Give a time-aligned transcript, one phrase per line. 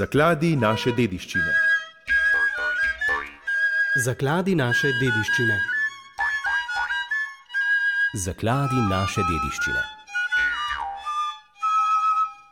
[0.00, 1.50] Zakladi naše dediščine.
[4.04, 5.56] Zakladi naše dediščine.
[8.24, 9.82] Zakladi naše dediščine.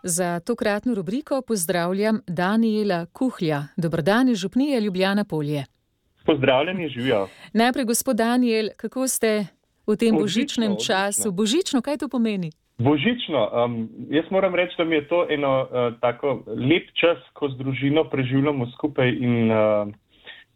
[0.03, 3.63] Za tokratno rubriko pozdravljam Daniela Kuhlja.
[3.77, 5.65] Dobrodan, župnija Ljubljana Polje.
[6.27, 7.29] Pozdravljeni, živijo.
[7.53, 9.47] Najprej, gospod Daniel, kako ste
[9.87, 10.95] v tem Odlično, božičnem odlično.
[10.95, 11.33] času?
[11.33, 12.53] Božično, kaj to pomeni?
[12.79, 13.51] Božično.
[13.65, 17.59] Um, jaz moram reči, da mi je to eno uh, tako lep čas, ko z
[17.59, 19.89] družino preživljamo skupaj in uh,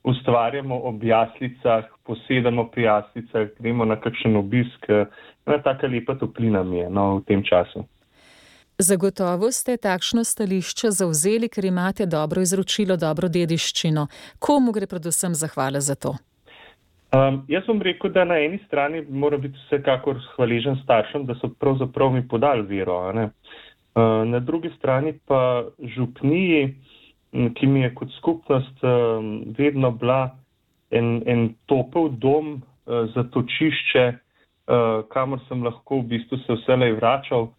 [0.02, 4.86] ustvarjamo ob jaslicah, posedamo pri jaslicah, gremo na kakšen obisk.
[4.88, 5.06] Uh,
[5.46, 7.84] ena taka lepa toplina mi je no, v tem času.
[8.78, 14.06] Zagotovo ste takšno stališče zauzeli, ker imate dobro izročilo, dobro dediščino.
[14.38, 16.16] Komu gre predvsem zahvala za to?
[17.12, 21.50] Um, jaz bom rekel, da na eni strani mora biti vsekakor hvaležen staršem, da so
[21.60, 22.96] pravzaprav mi podali vero.
[23.12, 25.64] Uh, na drugi strani pa
[25.96, 26.70] župniji,
[27.54, 30.30] ki mi je kot skupnost um, vedno bila
[30.90, 32.54] en, en topel dom,
[32.86, 37.50] uh, zatočišče, uh, kamor sem lahko v bistvu se vselej vračal.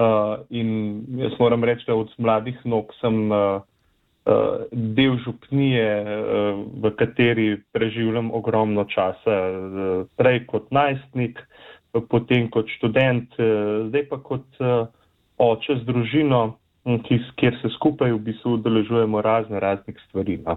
[0.00, 3.60] Uh, in jaz moram reči, da od mladih nog sem uh,
[4.72, 11.40] del župnije, uh, v kateri preživljam ogromno časa, uh, prej kot najstnik,
[12.08, 13.34] potem kot študent,
[13.88, 14.46] zdaj pa kot
[15.36, 16.56] oče z družino,
[16.86, 20.38] m, ki, s- kjer se skupaj v bistvu udeležujemo razne raznih stvari.
[20.46, 20.56] No.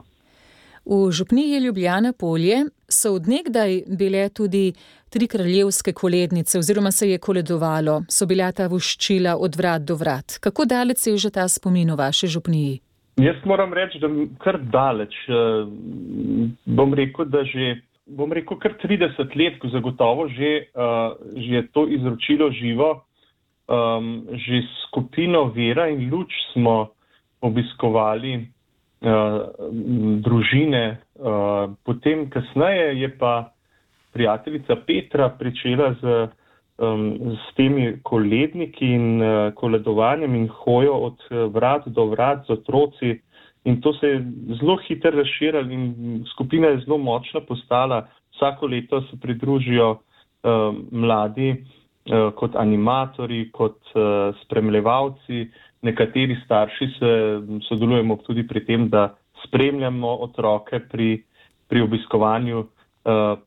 [0.85, 4.73] V župniji Ljubljana Polje so odnegdaj bile tudi
[5.09, 10.38] tri kraljevske kolednice, oziroma se je koledovalo, so bila ta voščila od vrat do vrat.
[10.39, 12.84] Kako daleč je že ta spomin v vaši župniji?
[13.16, 15.16] Jaz moram reči, da m- kar daleč.
[15.30, 15.66] eh,
[16.66, 21.67] Bom rekel, da že, bom rekel, kar 30 let, ko zagotovo že, uh, že je
[21.72, 23.03] to izročilo živo.
[23.67, 26.91] Um, že skupino Vera in Luč smo
[27.41, 28.45] obiskovali
[29.02, 29.41] uh,
[30.22, 31.02] družine.
[31.16, 33.50] Uh, potem, kasneje, je pa
[34.13, 36.28] prijateljica Petra pričela z,
[36.78, 42.50] um, s temi koledniki in uh, koledovanjem in hojo od uh, vrat do vrat z
[42.50, 43.19] otroci.
[43.66, 44.25] In to se je
[44.59, 48.08] zelo hitro razširilo, in skupina je zelo močna postala.
[48.35, 55.47] Vsako leto se pridružijo uh, mladi uh, kot animatori, kot uh, spremljevalci.
[55.81, 57.09] Nekateri starši se
[57.68, 59.16] sodelujemo tudi pri tem, da
[59.47, 61.24] spremljamo otroke pri,
[61.68, 62.68] pri obiskovanju uh,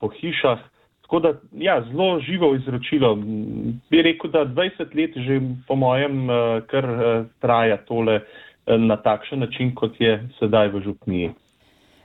[0.01, 0.59] po hišah.
[1.09, 3.15] Tako da, ja, zelo živo izročilo.
[3.91, 8.97] Bi rekel, da 20 let že po mojem uh, kar uh, traja tole uh, na
[8.97, 11.31] takšen način, kot je sedaj v župniji.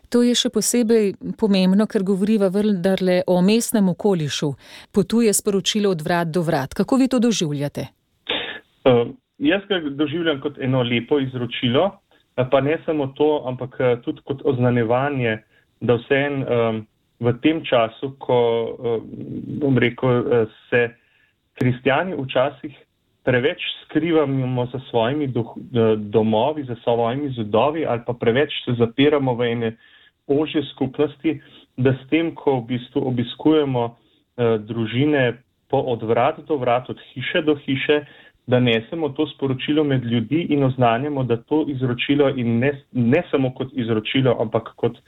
[0.09, 4.53] To je še posebej pomembno, ker govoriva vendarle o mestnem okolišu.
[4.95, 6.73] Potuje sporočilo od vrat do vrat.
[6.73, 7.87] Kako vi to doživljate?
[8.87, 11.91] Uh, jaz ga doživljam kot eno lepo izročilo,
[12.37, 15.41] eh, pa ne samo to, ampak eh, tudi kot oznanjevanje,
[15.83, 16.77] da vseen um,
[17.23, 19.07] v tem času, ko um,
[19.59, 20.81] bom rekel, eh, se
[21.59, 22.75] kristijani včasih
[23.23, 25.43] preveč skrivamo za svojimi do,
[25.95, 29.77] domovi, za svojimi zidovi ali pa preveč se zapiramo v ene
[30.27, 31.39] ožje skupnosti,
[31.77, 33.95] da s tem, ko v bistvu obiskujemo
[34.59, 35.37] družine
[35.69, 38.05] po od vrat do vrat, od hiše do hiše,
[38.47, 43.53] da nesemo to sporočilo med ljudi in oznanjamo, da to izročilo in ne, ne samo
[43.53, 45.03] kot izročilo, ampak kot uh,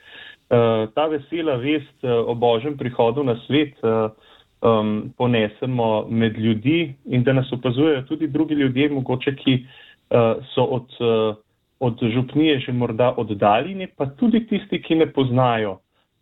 [0.94, 3.74] ta vesela vest uh, o božjem prihodu na svet
[4.60, 9.54] um, ponesemo med ljudi in da nas opazujejo tudi drugi ljudje, mogoče ki
[10.10, 11.36] uh, so od, uh,
[11.80, 15.78] od župnije že morda oddaljeni, pa tudi tisti, ki ne poznajo,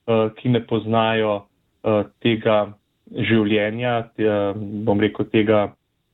[0.06, 2.72] uh, ki ne poznajo uh, tega
[3.12, 5.68] življenja, te, uh, bom rekel, tega,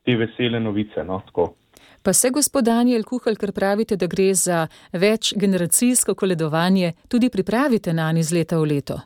[0.04, 1.04] te vesele novice.
[1.04, 1.54] No, tako.
[2.03, 8.12] Pa se, gospod Daniel Kuhal, ker pravite, da gre za večgeneracijsko koledovanje, tudi pripravite na
[8.16, 8.97] iz leta v leto.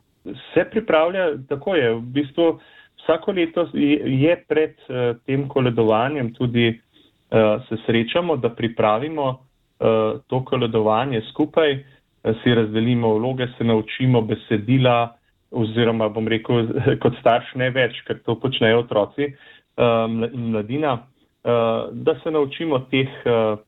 [0.55, 1.94] Se pripravlja, tako je.
[1.94, 2.60] V bistvu
[3.03, 10.45] vsako leto je pred uh, tem koledovanjem tudi uh, se srečamo, da pripravimo uh, to
[10.45, 15.16] koledovanje skupaj, uh, si razdelimo vloge, se naučimo besedila,
[15.51, 16.69] oziroma bom rekel,
[17.03, 19.33] kot starš ne več, ker to počnejo otroci
[19.77, 20.98] um, in mladina,
[21.45, 23.59] da se naučimo teh uh,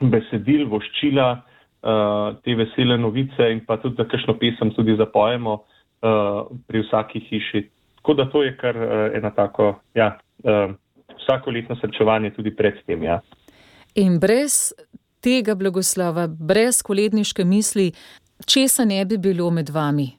[0.00, 5.62] besedil, voščila, uh, te vesele novice in pa tudi, da kakšno pesem tudi zapojemo
[6.04, 7.62] pri vsaki hiši.
[7.96, 8.76] Tako da to je kar
[9.16, 10.10] ena tako, ja,
[11.16, 13.02] vsako letno srečevanje tudi pred tem.
[13.02, 13.22] Ja.
[13.94, 14.74] In brez
[15.24, 17.92] tega blagoslova, brez koledniške misli,
[18.46, 20.10] česa ne bi bilo med vami?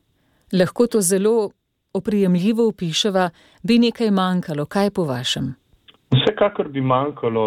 [0.54, 1.52] Lahko to zelo
[1.94, 3.30] oprijemljivo opiševa,
[3.64, 5.54] bi nekaj manjkalo, kaj po vašem?
[6.14, 7.46] Vsekakor bi manjkalo,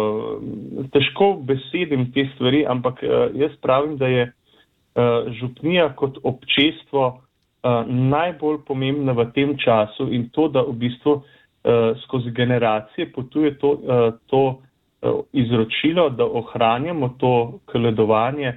[0.91, 3.03] težko besedim te stvari, ampak
[3.35, 4.31] jaz pravim, da je
[5.39, 7.21] župnija kot občestvo
[7.87, 11.21] najbolj pomembna v tem času in to, da v bistvu
[12.03, 13.75] skozi generacije potuje to,
[14.27, 14.43] to
[15.33, 18.53] izročilo, da ohranjamo to koledovanje,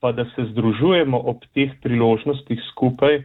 [0.00, 3.22] pa da se združujemo ob teh priložnostih skupaj,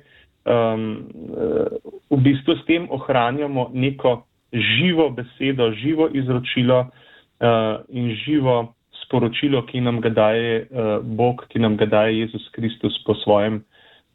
[2.10, 8.74] v bistvu s tem ohranjamo neko živo besedo, živo izročilo uh, in živo
[9.04, 13.64] sporočilo, ki nam ga daje uh, Bog, ki nam ga daje Jezus Kristus po svojem,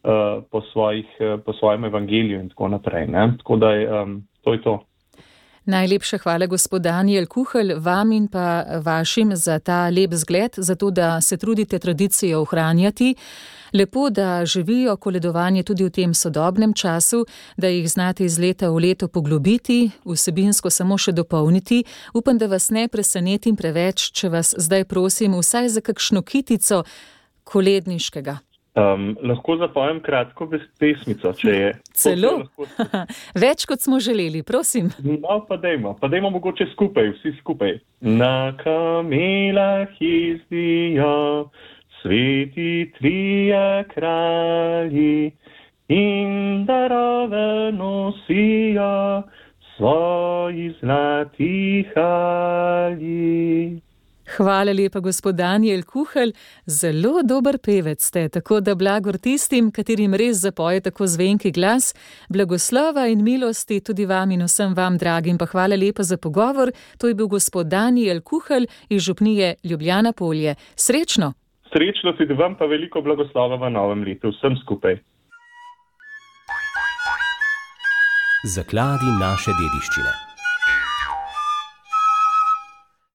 [0.05, 3.07] uh, po svojih, uh, po svojem evangeliju in tako naprej.
[3.07, 3.33] Ne?
[3.39, 4.53] Tako da je um, to.
[4.53, 4.88] Je to.
[5.69, 10.91] Najlepša hvala, gospod Daniel Kuhel, vam in pa vašim za ta lep zgled, za to,
[10.91, 13.15] da se trudite tradicijo ohranjati.
[13.73, 17.27] Lepo, da živijo koledovanje tudi v tem sodobnem času,
[17.57, 21.85] da jih znate iz leta v leto poglobiti, vsebinsko samo še dopolniti.
[22.15, 26.85] Upam, da vas ne presenetim preveč, če vas zdaj prosim vsaj za kakšno kitico
[27.45, 28.39] koledniškega.
[28.77, 30.47] Um, lahko zapojem kratko
[30.79, 31.71] pesmico, če je.
[32.01, 32.33] Celo?
[33.45, 34.91] Več kot smo želeli, prosim.
[35.03, 37.79] No, pa dajmo, pa dajmo mogoče skupaj, vsi skupaj.
[38.05, 41.49] Na kamelah jezdijo
[42.03, 45.33] sveti trije kralji
[45.89, 49.23] in darove nosijo
[49.77, 53.81] svoji zlati halji.
[54.39, 56.31] Hvala lepa, gospod Daniel Kuhel,
[56.67, 61.91] zelo dober pevec ste, tako da blagor tistim, katerim res zapoje tako zvenki glas.
[62.31, 66.71] Blagoslova in milosti tudi vam in vsem vam, dragim, pa hvala lepa za pogovor.
[66.99, 70.55] To je bil gospod Daniel Kuhel iz Župnije Ljubljana Polje.
[70.77, 71.33] Srečno!
[71.73, 75.01] Srečno tudi vam, pa veliko blagoslova v novem letu, vsem skupaj.
[78.55, 80.28] Zakladi naše dediščine.